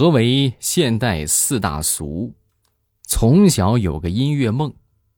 [0.00, 2.32] 何为现代四大俗？
[3.06, 4.72] 从小有个音乐梦，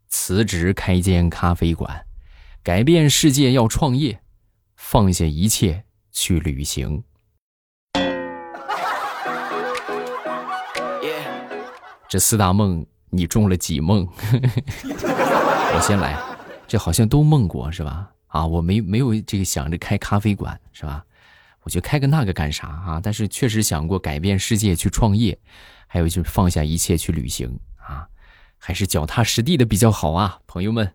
[0.08, 2.04] 辞职开间咖啡馆，
[2.64, 4.20] 改变世界要创业，
[4.74, 7.04] 放下一切去旅行。
[12.08, 14.04] 这四大梦，你中了几梦？
[14.82, 16.20] 我先来，
[16.66, 18.10] 这好像都梦过是吧？
[18.26, 21.04] 啊，我没没有这个想着开咖啡馆是吧？
[21.62, 23.00] 我就开个那个干啥啊？
[23.02, 25.38] 但是确实想过改变世界去创业，
[25.86, 28.06] 还有就是放下一切去旅行啊，
[28.58, 30.92] 还是脚踏实地的比较好啊，朋友们。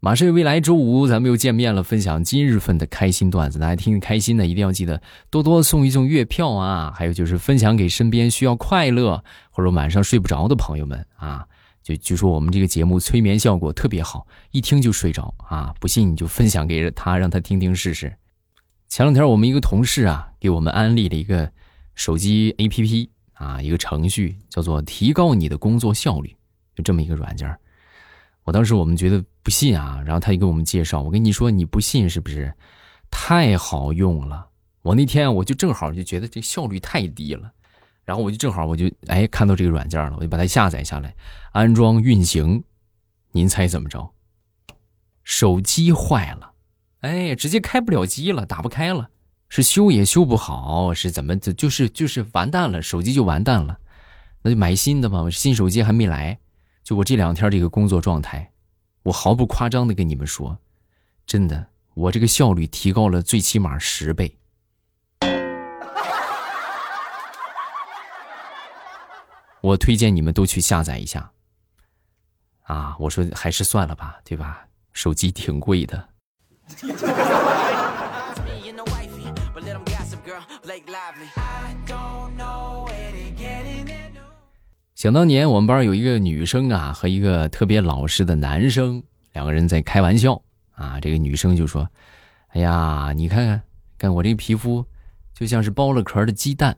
[0.00, 6.92] 马上未来周五，咱们又见面了，分享今日份的开心段子，大家听开心的，一定要记得多多送一送月票啊！
[6.94, 11.46] 还有就是分享给身边需要快乐或者晚上睡不着的朋友们啊！
[11.82, 15.74] 就据说我们这个节目催眠效果特别好，一听就睡着啊！
[15.80, 18.14] 不信你就分享给他，让他听听试试。
[18.94, 21.50] 前两天我们一个同事啊，给我们安利了一个
[21.96, 26.36] 手机 APP 啊，一个程序叫做“提高你的工作效率”，
[26.76, 27.58] 就这么一个软件。
[28.44, 31.02] 我当时我们觉得不信啊，然后他就给我们介绍。
[31.02, 32.54] 我跟你说，你不信是不是？
[33.10, 34.46] 太好用了！
[34.82, 37.50] 我那天我就正好就觉得这效率太低了，
[38.04, 41.16] 然后我就正好我就哎看到这个软件了，我就把它下载下来，
[41.50, 42.62] 安装运行。
[43.32, 44.08] 您猜怎么着？
[45.24, 46.52] 手机坏了，
[47.04, 49.10] 哎，直接开不了机了，打不开了，
[49.50, 51.36] 是修也修不好，是怎么？
[51.36, 53.78] 就就是就是完蛋了，手机就完蛋了。
[54.40, 56.38] 那就买新的吧，新手机还没来。
[56.82, 58.50] 就我这两天这个工作状态，
[59.02, 60.58] 我毫不夸张的跟你们说，
[61.26, 64.38] 真的，我这个效率提高了最起码十倍。
[69.60, 71.30] 我推荐你们都去下载一下。
[72.62, 74.66] 啊，我说还是算了吧，对吧？
[74.94, 76.08] 手机挺贵的。
[84.94, 90.40] 想当年，我们班有一个女生啊，和一个特别老实的男生，两个人在开玩笑
[90.72, 90.98] 啊。
[90.98, 91.86] 这个女生就说
[92.48, 93.62] ：“哎呀，你看看，
[93.98, 94.86] 看我这皮肤，
[95.34, 96.74] 就像是剥了壳的鸡蛋。”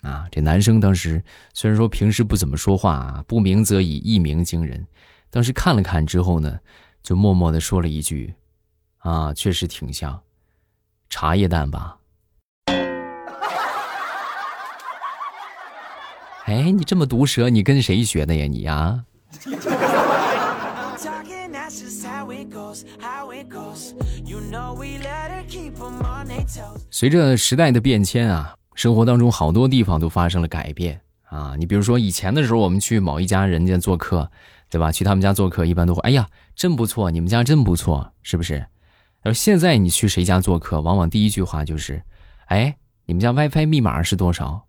[0.00, 1.22] 啊，这男生当时
[1.52, 4.86] 虽然说平时不怎么说话，不鸣则已，一鸣惊人。
[5.28, 6.58] 当时看了看之后呢，
[7.02, 8.32] 就默默的说了一句
[8.98, 10.20] ：“啊，确实挺像
[11.08, 11.96] 茶叶蛋吧。”
[16.46, 18.46] 哎，你这么毒舌，你跟谁学的呀？
[18.46, 19.04] 你呀？
[26.90, 31.54] 随着时代的变迁啊，生活当中好多地方都发生了改变啊。
[31.58, 34.30] 你比如说以前的时候，我们去某一家人家做客，
[34.70, 34.90] 对吧？
[34.90, 36.26] 去他们家做客，一般都会哎呀，
[36.56, 38.66] 真不错，你们家真不错，是不是？
[39.28, 42.02] 而现在你去谁家做客，往往第一句话就是，
[42.46, 42.74] 哎，
[43.04, 44.64] 你们家 WiFi 密码是多少？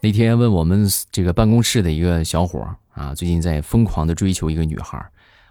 [0.00, 5.00] 那天问我们这个办公室的一个小伙啊，最近在疯狂的追求一个女孩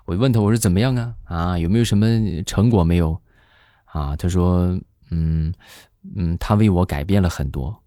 [0.03, 2.05] 我问他我说怎么样啊啊有没有什么
[2.45, 3.17] 成果没有
[3.85, 4.17] 啊？
[4.17, 4.77] 他说
[5.11, 5.53] 嗯
[6.15, 7.83] 嗯，他为我改变了很多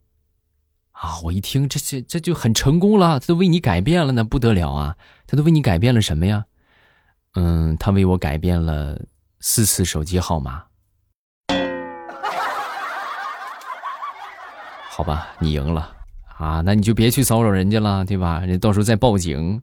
[0.92, 1.18] 啊！
[1.24, 4.96] 我一听这这这就很成功了，他都为你改变了那不得了啊！
[5.26, 6.44] 他都为你改变了什么呀？
[7.34, 9.00] 嗯，他为我改变了
[9.40, 10.64] 四次手机号码。
[14.88, 15.92] 好吧，你赢了。
[16.38, 18.40] 啊，那你就别去骚扰人家了，对吧？
[18.40, 19.60] 人到时候再报警。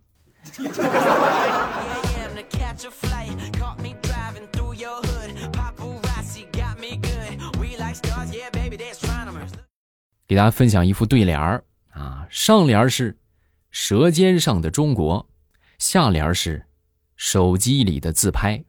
[10.31, 13.17] 给大家分享一副对联儿啊，上联是
[13.69, 15.29] “舌尖上的中国”，
[15.77, 16.65] 下联是
[17.17, 18.63] “手机里的自拍”，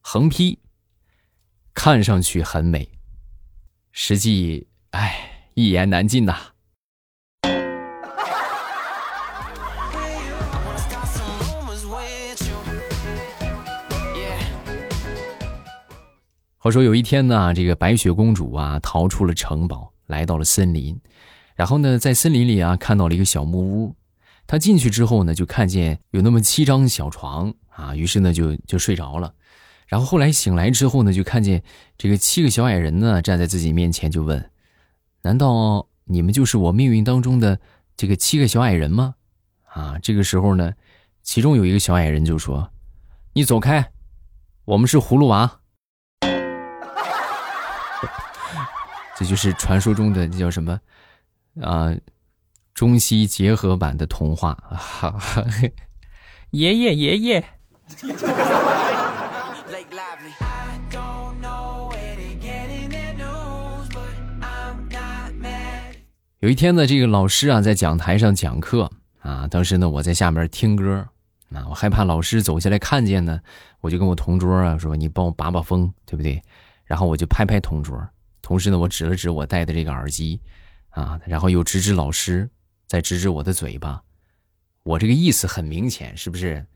[0.00, 0.60] 横批
[1.74, 2.88] “看上去很美”，
[3.90, 6.38] 实际哎，一言难尽呐。
[16.58, 21.00] 话说有一天呢，这个白雪公主啊逃出了城堡，来到了森林，
[21.58, 23.96] 然后呢，在森林里啊看到了一个小木屋，
[24.46, 29.34] 他进去之后呢，就看见有那么七张小床啊，于是呢就就睡着了，
[29.88, 31.60] 然后后来醒来之后呢，就看见
[31.96, 34.48] 这个七个小矮人呢站在自己面前，就问
[35.22, 37.58] ：“难道你们就是我命运当中的
[37.96, 39.16] 这个七个小矮人吗？”
[39.74, 40.72] 啊，这个时候呢，
[41.24, 42.70] 其中有一个小矮人就说
[43.34, 43.90] ：“你走开，
[44.64, 45.58] 我们是葫芦娃。”
[49.18, 50.78] 这就是传说中的叫什么
[51.62, 51.94] 啊，
[52.74, 54.54] 中西结合版的童话。
[54.70, 55.44] 哈哈
[56.50, 57.44] 爷爷爷爷。
[66.40, 68.88] 有一天呢，这个老师啊在讲台上讲课
[69.20, 71.04] 啊，当时呢我在下面听歌
[71.52, 73.40] 啊，我害怕老师走下来看见呢，
[73.80, 76.40] 我就跟我同桌啊说：“你帮我把把风，对不对？”
[76.86, 78.08] 然后我就拍拍同桌，
[78.40, 80.40] 同时呢我指了指我戴的这个耳机
[80.98, 82.50] 啊，然后又指指老师，
[82.88, 84.02] 再指指我的嘴巴。
[84.82, 86.66] 我这个意思很明显，是不是？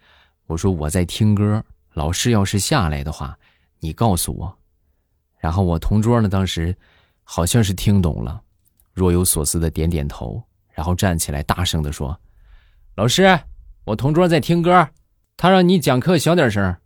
[0.47, 1.61] 我说我在听歌，
[1.95, 3.37] 老师要是下来的话，
[3.81, 4.57] 你告诉我。
[5.39, 6.73] 然后我同桌呢当时
[7.25, 8.41] 好像是听懂了。
[8.93, 10.41] 若有所思的点点头，
[10.71, 12.17] 然后站起来大声的说
[12.95, 13.37] ：“老师，
[13.85, 14.89] 我同桌在听歌，
[15.37, 16.77] 他让你讲课小点声。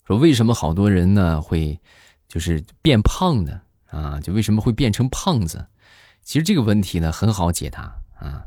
[0.06, 1.80] 说为什么好多人呢会
[2.28, 3.62] 就是变胖呢？
[3.88, 4.20] 啊？
[4.22, 5.68] 就为什么会变成胖子？
[6.24, 8.46] 其实这个问题呢很好解答啊，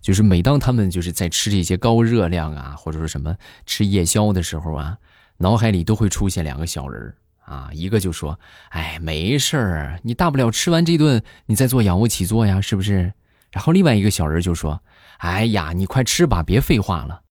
[0.00, 3.36] 就是每当他们就是在吃这些高热量啊，或者说什么
[3.66, 4.98] 吃夜宵的时候啊，
[5.38, 7.14] 脑海里都会出现两个小人
[7.44, 8.38] 啊，一个就说
[8.70, 13.12] ：“哎，没事儿，你大不了吃完这顿，你再做仰卧起坐呀，是不是？”
[13.50, 14.80] 然后另外一个小人就说
[15.18, 17.22] ：“哎呀，你快吃吧，别废话了。”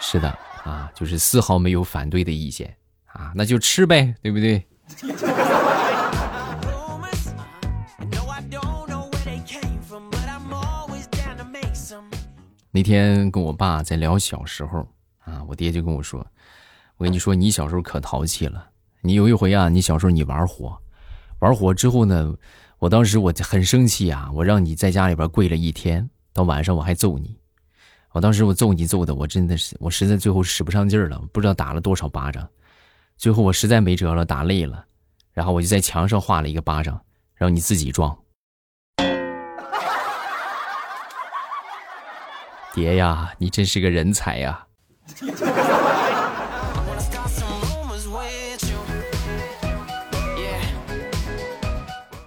[0.00, 0.28] 是的
[0.64, 2.74] 啊，就是丝毫没有反对的意见
[3.06, 4.66] 啊，那就吃呗，对不对？
[12.72, 14.86] 那天跟我爸在聊小时候
[15.24, 16.24] 啊，我爹就跟我说
[16.96, 18.64] ：“我跟你说，你小时候可淘气了。
[19.00, 20.78] 你有一回啊，你小时候你玩火，
[21.40, 22.32] 玩火之后呢，
[22.78, 27.36] 我当时我很生气啊，我让你在家里边跪了一天，到晚上我还揍你。
[28.12, 32.48] 我当时我揍你揍的，我真的是我实在最后使不上劲儿了，不知道打了多少巴掌。
[33.16, 34.84] 最后我实在没辙了，打累了，
[35.32, 37.00] 然后我就在墙上画了一个巴掌，
[37.36, 38.18] 让你自己撞。”
[42.74, 44.66] 爹呀，你真是个人才呀！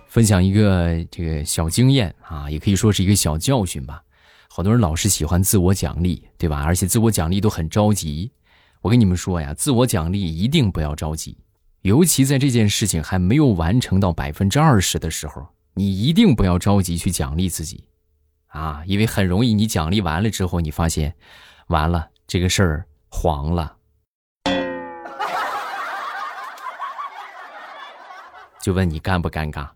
[0.08, 4.02] 分享一个这个小经验啊，也可以说是一个小教训吧。
[4.56, 6.62] 好多人老是喜欢自我奖励，对吧？
[6.64, 8.32] 而且自我奖励都很着急。
[8.82, 11.36] 我跟你们说呀，自我奖励一定不要着急，
[11.82, 17.84] 尤其在这件事情还没有完成到百分之二十的时候，你一定不要着急去奖励自己。
[18.50, 21.16] 啊，因为很容易，你奖励完了之后，你发现，
[21.70, 23.76] 完了这个事儿黄了，
[28.62, 29.68] 就问你尴不尴尬？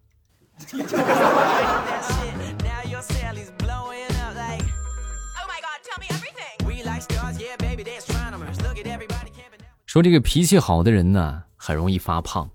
[9.97, 12.47] 说这个脾气好的人呢，很容易发胖，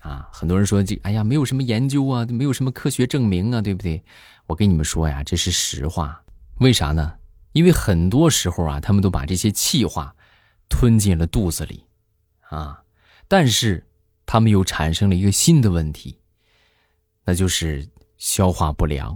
[0.00, 4.02] 啊，很多人说这，哎呀，没有什么研究啊，没有什么科学证明啊，对不对？
[4.46, 6.24] 我跟你们说呀，这是实话。
[6.60, 7.16] 为啥呢？
[7.52, 10.16] 因为很多时候啊，他们都把这些气话
[10.70, 11.84] 吞进了肚子里，
[12.48, 12.82] 啊，
[13.28, 13.86] 但是
[14.24, 16.18] 他们又产生了一个新的问题，
[17.22, 17.86] 那就是
[18.16, 19.14] 消化不良。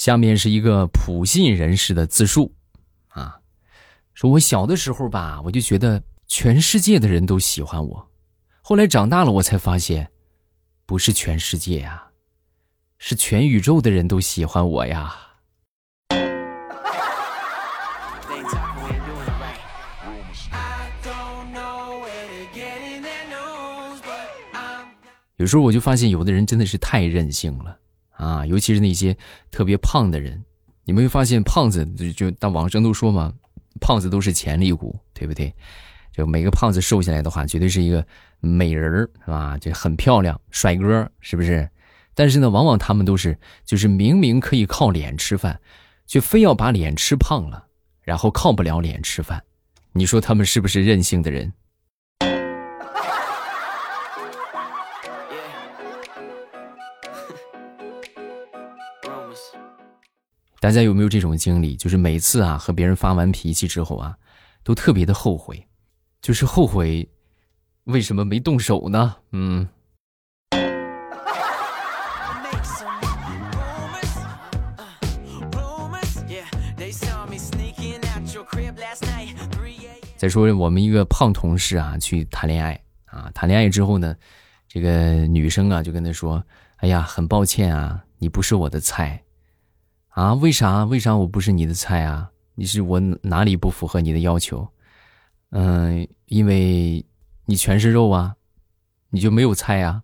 [0.00, 2.50] 下面是一个普信人士的自述。
[3.08, 3.38] 啊
[4.14, 8.10] 说我小的时候吧，我就觉得全世界的人都喜欢我，
[8.62, 10.10] 后来长大了，我才发现，
[10.86, 12.02] 不是全世界呀，
[12.96, 15.14] 是全宇宙的人都喜欢我呀。
[25.36, 27.76] 有时候我就发现，有的人真的是太任性了
[28.20, 29.16] 啊，尤其是那些
[29.50, 30.44] 特别胖的人，
[30.84, 33.32] 你没有发现，胖子就就但网上都说嘛。
[33.80, 35.54] 胖子都是潜力股，对不对？
[36.12, 38.04] 就每个胖子瘦下来的话，绝对是一个
[38.40, 39.56] 美人儿，是吧？
[39.58, 41.66] 就很漂亮，帅哥，是不是？
[42.12, 45.58] 但是呢，往往他们都是，就是明明可以靠脸吃饭，
[46.06, 47.64] 却非要把脸吃胖了，
[48.02, 49.42] 然后靠不了脸吃饭。
[49.92, 51.50] 你说他们是不是任性的人？
[60.60, 61.74] 大家有没有这种经历？
[61.74, 64.14] 就是每次啊和别人发完脾气之后啊，
[64.62, 65.66] 都特别的后悔，
[66.20, 67.08] 就是后悔
[67.84, 69.16] 为什么没动手呢？
[69.32, 69.66] 嗯。
[80.18, 84.14] 再说我们一个胖同事啊，去谈恋爱啊，谈恋爱之后呢，
[84.68, 86.44] 这个女生啊就跟他说
[86.76, 89.22] ：“哎呀，很抱歉啊，你不是我的菜。”
[90.10, 90.84] 啊，为啥？
[90.84, 92.30] 为啥我不是你的菜啊？
[92.56, 94.68] 你是我哪里不符合你的要求？
[95.50, 97.04] 嗯，因为
[97.46, 98.34] 你全是肉啊，
[99.10, 100.02] 你就没有菜呀。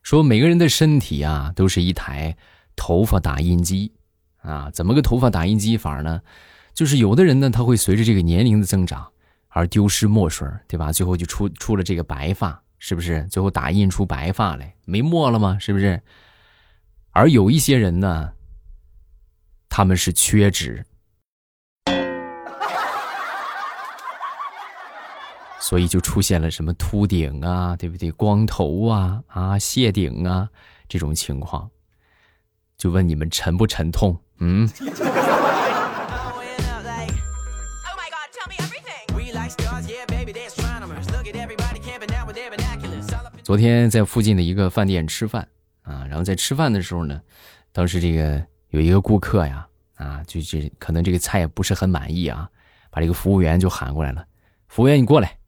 [0.00, 2.36] 说每个人的身体啊，都是一台
[2.76, 3.92] 头发打印机
[4.36, 4.70] 啊。
[4.72, 6.22] 怎么个头发打印机法呢？
[6.72, 9.10] 就是有的人呢，他会随着这个年龄的增长
[9.56, 10.92] 而丢失墨水，对吧？
[10.92, 13.26] 最后就出出了这个白发，是不是？
[13.30, 15.56] 最后打印出白发来，没墨了吗？
[15.58, 15.98] 是不是？
[17.12, 18.34] 而有一些人呢，
[19.70, 20.84] 他们是缺纸。
[25.58, 28.12] 所以就出现了什么秃顶啊，对不对？
[28.12, 30.46] 光头啊，啊，谢顶啊，
[30.86, 31.70] 这种情况，
[32.76, 34.20] 就问你们沉不沉痛？
[34.36, 34.68] 嗯。
[43.46, 45.46] 昨天在附近的一个饭店吃饭
[45.82, 47.22] 啊，然后在吃饭的时候呢，
[47.70, 52.50] 当时这个有一个顾客呀，啊，就这可能这个菜不是很满意啊，
[52.90, 54.26] 把这个服务员就喊过来了，
[54.66, 55.38] 服务员你过来。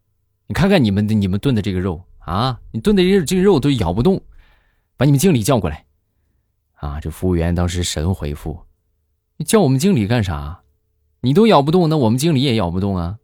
[0.47, 4.23] 你看看你们你们炖的这个肉啊，你炖的这这个肉都咬不动，
[4.97, 5.85] 把你们经理叫过来。
[6.75, 8.61] 啊，这服务员当时神回复
[9.38, 10.61] ：“你叫我们经理干啥？
[11.23, 13.19] 你都咬不动，那我们经理也咬不动啊。”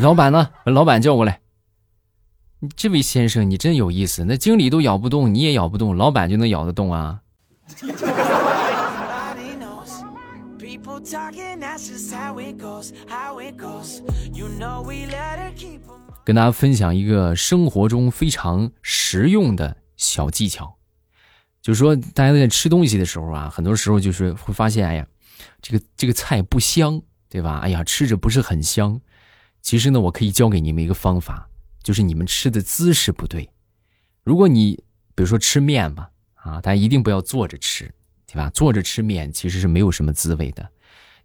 [0.00, 0.50] 老板呢？
[0.64, 1.40] 把老板叫过来。
[2.74, 7.20] 这位先生，你真有意思，那经理都咬不动，你也咬不动，老板就能咬得动啊？
[16.24, 20.76] 跟大家分享一个生活中非常实用的小技巧，
[21.62, 25.06] 就是说，大家在吃东西的时候啊，很多时候就是会发现，哎呀，
[25.60, 27.60] 这个这个菜不香，对吧？
[27.62, 29.00] 哎呀，吃着不是很香。
[29.66, 31.48] 其实呢，我可以教给你们一个方法，
[31.82, 33.50] 就是你们吃的姿势不对。
[34.22, 34.76] 如果你
[35.16, 37.92] 比如说吃面吧，啊，大家一定不要坐着吃，
[38.28, 38.48] 对吧？
[38.50, 40.70] 坐着吃面其实是没有什么滋味的。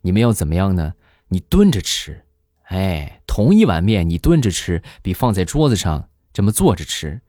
[0.01, 0.95] 你们要怎么样呢？
[1.27, 2.25] 你蹲着吃，
[2.63, 7.21] 哎，同一碗面你蹲着吃，比放在桌子上这么坐着吃，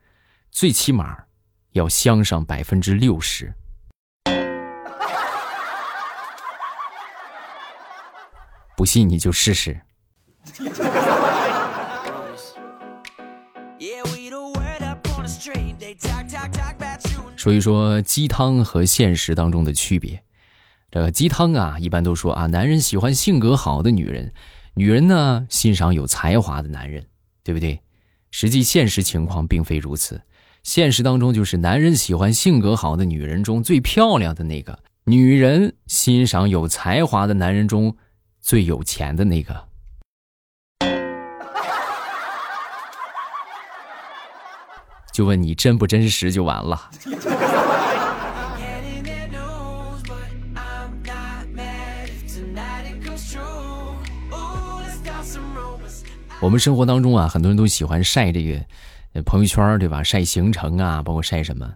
[0.51, 1.25] 最起码
[1.73, 3.53] 要香上百分之六十。
[8.75, 9.79] 不信你就试试。
[17.43, 20.23] 说一说鸡汤和现实当中的区别。
[20.93, 24.33] 这个鸡汤啊，一般都说啊，男人喜欢性格好的女人，
[24.75, 27.05] 女人呢欣赏有才华的男人，
[27.43, 27.81] 对不对？
[28.31, 30.23] 实际现实情况并非如此，
[30.63, 37.97] 现实当中就是男人喜欢性格好的女人中最漂亮的那个，女人欣赏有才华的男人中
[38.41, 39.67] 最有钱的那个。
[45.13, 46.91] 就问你真不真实就完了。
[56.41, 60.03] 我们生活当中啊，很多人都喜欢晒这个朋友圈，对吧？
[60.03, 61.73] 晒行程啊，包括晒什么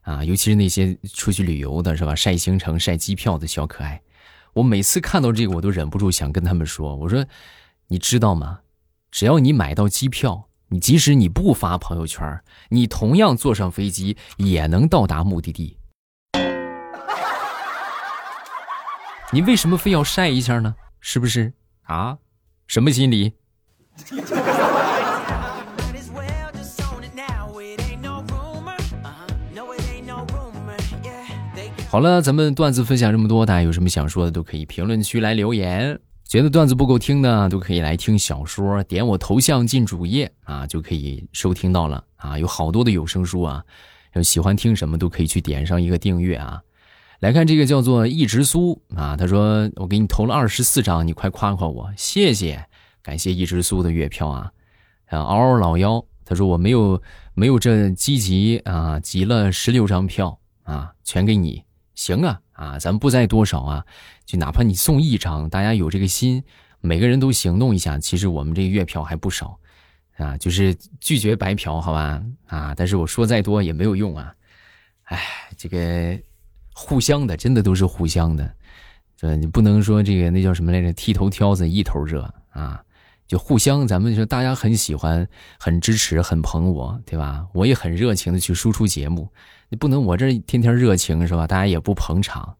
[0.00, 0.24] 啊？
[0.24, 2.14] 尤其是那些出去旅游的，是吧？
[2.14, 4.00] 晒行程、晒机票的小可爱。
[4.54, 7.26] 我每次看到这个，我都忍不住想跟他们说：“我说，
[7.88, 8.60] 你知道吗？
[9.10, 15.78] 只要你买到机票，你即使你不发朋友圈，你同样坐上飞机也能到达目的地。
[19.30, 20.74] 你为什么非要晒一下呢？
[20.98, 21.52] 是不是
[21.84, 22.18] 啊？
[22.66, 23.32] 什么心理？”
[31.88, 35.98] 好了，咱们段子分享这么多，大家有什么想说的都可以评论区来留言。
[36.36, 42.38] 觉得段子不够听呢，都可以来听小说，点我头像进主页啊，就可以收听到了啊。
[42.38, 43.64] 有好多的有声书啊，
[44.12, 46.60] 要喜欢听什么都可以去点上一个订阅啊。
[47.20, 52.62] 来看这个叫做一直苏啊，他说我给你投了二十四张，你快夸夸我，谢谢。
[53.02, 54.52] 感谢一直苏的月票啊，
[55.06, 57.00] 啊嗷嗷老妖，他说我没有
[57.32, 61.62] 没有这积极啊，集了十六张票啊，全给你，
[61.96, 63.84] 行啊啊，咱不在多少啊，
[64.24, 66.44] 就哪怕你送一张，大家有这个心，
[66.80, 69.58] 每个人都行动一下，其实我们这个月票还不少
[70.16, 74.32] 啊，就是拒绝白嫖，好吧啊，但是我说再多也没有用啊，
[75.06, 75.20] 哎，
[75.56, 76.16] 这个
[76.72, 78.54] 互相的，真的都是互相的，
[79.16, 82.80] 这你不能说这个那叫什么来着，剃头挑子一头热啊。
[83.26, 87.44] 就互相，咱们说大家很喜欢、很支持、很捧我，对吧？
[87.52, 89.28] 我也很热情的去输出节目，
[89.68, 91.46] 你不能我这天天热情是吧？
[91.46, 92.56] 大家也不捧场，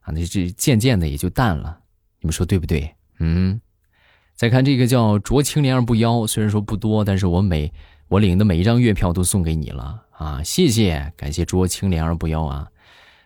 [0.00, 1.80] 啊，那这渐渐的也就淡了。
[2.20, 2.94] 你们说对不对？
[3.18, 3.60] 嗯。
[4.34, 7.70] 再看这个叫“濯清涟而不妖”，虽然说不多，但是我每
[8.08, 10.42] 我领的每一张月票都送给你了啊！
[10.42, 12.66] 谢谢，感谢“濯清涟而不妖”啊！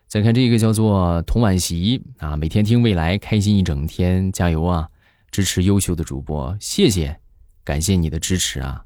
[0.08, 4.88] 再看这个叫做“童婉席”啊，每天听未来，开心一整天，加油啊！
[5.30, 7.20] 支持优秀的主播，谢谢，
[7.62, 8.84] 感谢你的支持啊！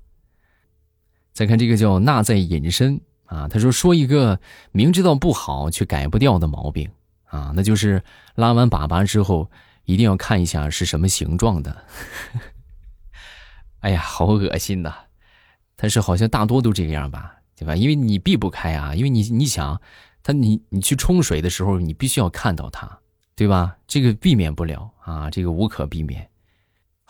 [1.33, 4.38] 再看这个叫“那在隐身”啊，他说说一个
[4.73, 6.90] 明知道不好却改不掉的毛病
[7.25, 8.02] 啊，那就是
[8.35, 9.49] 拉完粑粑之后。
[9.88, 11.75] 一定要看一下是什么形状的。
[13.80, 14.92] 哎呀，好恶心呐！
[15.76, 17.75] 但是好像大多都这个样吧，对吧？
[17.75, 19.80] 因为你避不开啊，因为你你想，
[20.23, 22.99] 他你你去冲水的时候，你必须要看到它，
[23.35, 23.78] 对吧？
[23.87, 26.28] 这个避免不了啊，这个无可避免。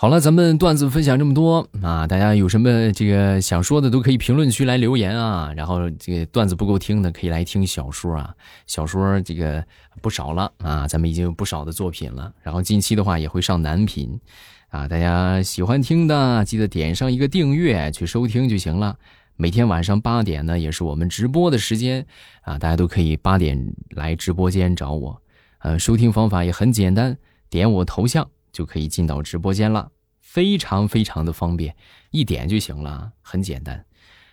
[0.00, 5.52] 好了，咱们段子分享这么多啊，大家有什么这个想说的都可以评论区来留言啊。
[5.56, 8.32] 然后这个段子不够听的可以来听小说啊，
[8.68, 9.64] 小说这个
[10.00, 12.32] 不少了啊，咱们已经有不少的作品了。
[12.44, 14.20] 然后近期的话也会上男频，
[14.68, 18.96] 啊，大家喜欢听的记得点上一个订阅去收听就行了。
[19.34, 22.06] 每天晚上八点呢也是我们直播的时间
[22.42, 25.20] 啊，大家都可以八点来直播间找我。
[25.58, 27.18] 呃，收听方法也很简单，
[27.50, 28.28] 点我头像。
[28.52, 29.90] 就可以进到直播间了，
[30.20, 31.74] 非常非常的方便，
[32.10, 33.84] 一点就行了，很简单。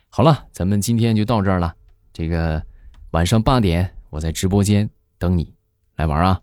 [0.10, 1.76] 好了，咱们今天就到这儿了。
[2.14, 2.64] 这个
[3.12, 5.54] 晚上八点，我在直播间等你
[5.96, 6.42] 来玩啊。